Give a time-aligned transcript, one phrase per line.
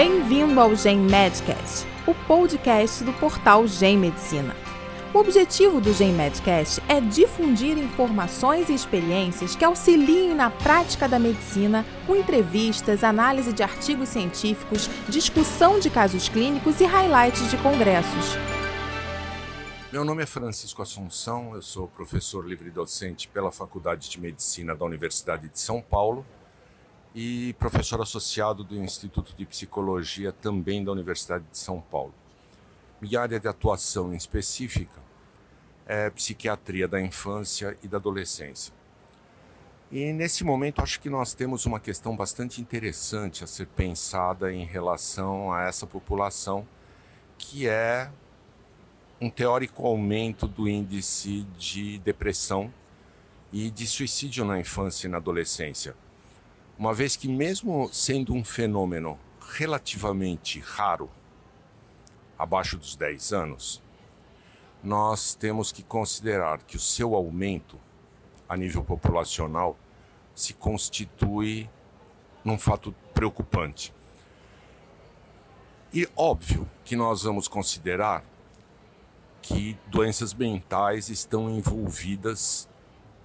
[0.00, 4.54] Bem-vindo ao Gen Medcast, o podcast do portal Gen Medicina.
[5.12, 11.18] O objetivo do Gen Medcast é difundir informações e experiências que auxiliem na prática da
[11.18, 18.36] medicina, com entrevistas, análise de artigos científicos, discussão de casos clínicos e highlights de congressos.
[19.92, 25.48] Meu nome é Francisco Assunção, eu sou professor livre-docente pela Faculdade de Medicina da Universidade
[25.48, 26.24] de São Paulo
[27.14, 32.14] e professor associado do Instituto de Psicologia também da Universidade de São Paulo.
[33.00, 35.00] Minha área de atuação específica
[35.86, 38.74] é psiquiatria da infância e da adolescência.
[39.90, 44.66] E nesse momento acho que nós temos uma questão bastante interessante a ser pensada em
[44.66, 46.68] relação a essa população,
[47.38, 48.10] que é
[49.18, 52.72] um teórico aumento do índice de depressão
[53.50, 55.96] e de suicídio na infância e na adolescência.
[56.78, 59.18] Uma vez que, mesmo sendo um fenômeno
[59.50, 61.10] relativamente raro,
[62.38, 63.82] abaixo dos 10 anos,
[64.80, 67.80] nós temos que considerar que o seu aumento
[68.48, 69.76] a nível populacional
[70.36, 71.68] se constitui
[72.44, 73.92] num fato preocupante.
[75.92, 78.24] E óbvio que nós vamos considerar
[79.42, 82.68] que doenças mentais estão envolvidas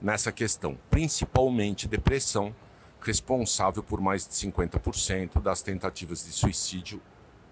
[0.00, 2.54] nessa questão, principalmente depressão,
[3.02, 7.00] responsável por mais de 50% das tentativas de suicídio,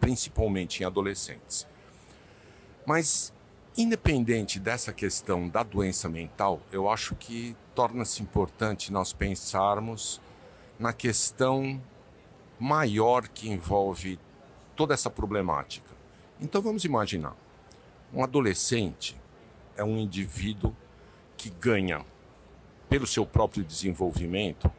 [0.00, 1.66] principalmente em adolescentes.
[2.86, 3.32] Mas,
[3.76, 10.20] independente dessa questão da doença mental, eu acho que torna-se importante nós pensarmos
[10.78, 11.80] na questão
[12.58, 14.18] maior que envolve
[14.76, 15.90] toda essa problemática.
[16.40, 17.36] Então vamos imaginar
[18.12, 19.20] um adolescente
[19.76, 20.74] é um indivíduo
[21.36, 22.04] que ganha,
[22.88, 24.70] pelo seu próprio desenvolvimento,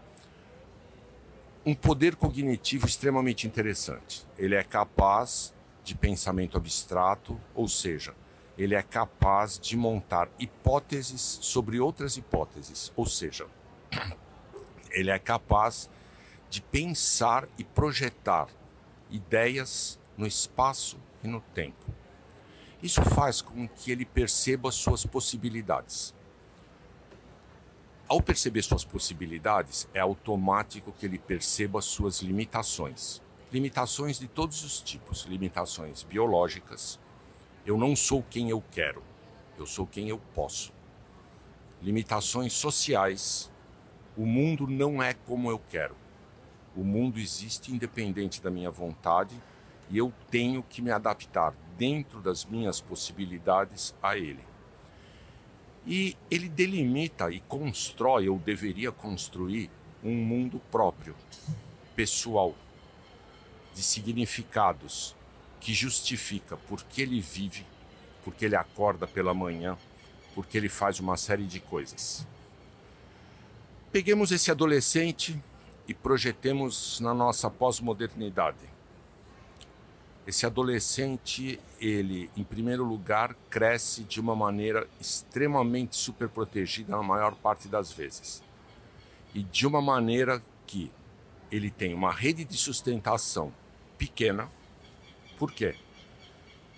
[1.66, 4.26] um poder cognitivo extremamente interessante.
[4.38, 8.16] Ele é capaz de pensamento abstrato, ou seja,
[8.58, 13.48] ele é capaz de montar hipóteses sobre outras hipóteses, ou seja,
[14.92, 15.90] ele é capaz
[16.50, 18.48] de pensar e projetar
[19.10, 21.86] ideias no espaço e no tempo.
[22.82, 26.14] Isso faz com que ele perceba suas possibilidades.
[28.12, 33.22] Ao perceber suas possibilidades, é automático que ele perceba suas limitações.
[33.54, 37.00] Limitações de todos os tipos, limitações biológicas.
[37.66, 39.02] Eu não sou quem eu quero,
[39.58, 40.74] eu sou quem eu posso.
[41.82, 43.50] Limitações sociais.
[44.18, 45.96] O mundo não é como eu quero.
[46.76, 49.42] O mundo existe independente da minha vontade
[49.90, 54.51] e eu tenho que me adaptar dentro das minhas possibilidades a ele.
[55.86, 59.70] E ele delimita e constrói, ou deveria construir,
[60.04, 61.16] um mundo próprio,
[61.96, 62.56] pessoal,
[63.74, 65.16] de significados,
[65.60, 67.66] que justifica por que ele vive,
[68.24, 69.78] porque ele acorda pela manhã,
[70.34, 72.28] porque ele faz uma série de coisas.
[73.92, 75.40] Peguemos esse adolescente
[75.88, 78.58] e projetemos na nossa pós-modernidade.
[80.32, 87.68] Esse adolescente, ele, em primeiro lugar, cresce de uma maneira extremamente superprotegida na maior parte
[87.68, 88.42] das vezes.
[89.36, 90.90] E de uma maneira que
[91.52, 93.52] ele tem uma rede de sustentação
[93.98, 94.50] pequena.
[95.38, 95.76] Por quê?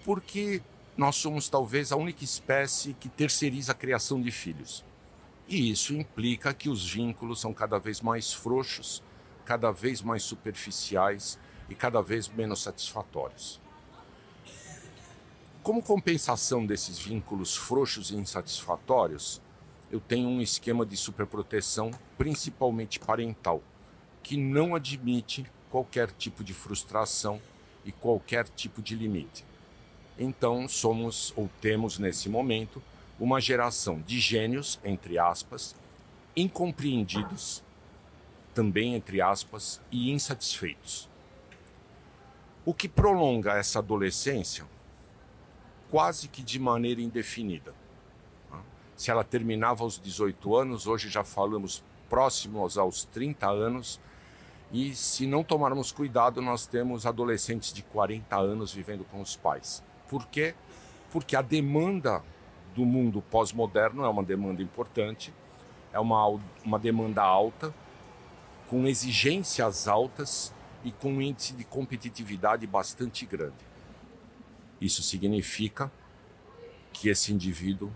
[0.03, 0.59] Porque
[0.97, 4.83] nós somos talvez a única espécie que terceiriza a criação de filhos.
[5.47, 9.03] E isso implica que os vínculos são cada vez mais frouxos,
[9.45, 11.37] cada vez mais superficiais
[11.69, 13.61] e cada vez menos satisfatórios.
[15.63, 19.41] Como compensação desses vínculos frouxos e insatisfatórios,
[19.89, 23.63] eu tenho um esquema de superproteção, principalmente parental,
[24.21, 27.41] que não admite qualquer tipo de frustração
[27.85, 29.45] e qualquer tipo de limite.
[30.19, 32.81] Então, somos ou temos nesse momento
[33.19, 35.75] uma geração de gênios, entre aspas,
[36.35, 37.63] incompreendidos,
[38.53, 41.12] também entre aspas, e insatisfeitos.
[42.65, 44.65] O que prolonga essa adolescência
[45.93, 47.71] quase que de maneira indefinida.
[48.97, 53.99] Se ela terminava aos 18 anos, hoje já falamos próximos aos 30 anos,
[54.71, 59.83] e se não tomarmos cuidado, nós temos adolescentes de 40 anos vivendo com os pais.
[60.09, 60.55] Por quê?
[61.11, 62.23] Porque a demanda
[62.73, 65.31] do mundo pós-moderno é uma demanda importante,
[65.91, 66.25] é uma,
[66.65, 67.71] uma demanda alta,
[68.67, 70.51] com exigências altas
[70.83, 73.55] e com um índice de competitividade bastante grande.
[74.79, 75.91] Isso significa
[76.91, 77.91] que esse indivíduo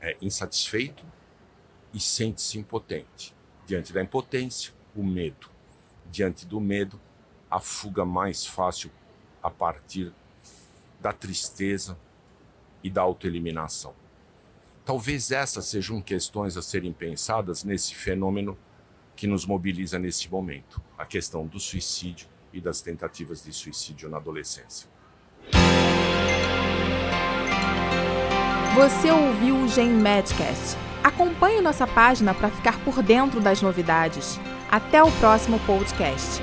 [0.00, 1.04] é insatisfeito
[1.92, 3.34] e sente-se impotente.
[3.66, 5.50] Diante da impotência, o medo.
[6.10, 7.00] Diante do medo,
[7.50, 8.90] a fuga mais fácil
[9.42, 10.12] a partir
[11.00, 11.98] da tristeza
[12.82, 13.94] e da autoeliminação.
[14.84, 18.56] Talvez essas sejam questões a serem pensadas nesse fenômeno
[19.20, 24.16] que nos mobiliza neste momento, a questão do suicídio e das tentativas de suicídio na
[24.16, 24.88] adolescência.
[28.74, 30.74] Você ouviu o Gen Medcast.
[31.04, 34.40] Acompanhe nossa página para ficar por dentro das novidades.
[34.70, 36.40] Até o próximo podcast.